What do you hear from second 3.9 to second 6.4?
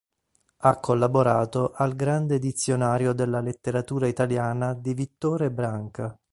italiana" di Vittore Branca.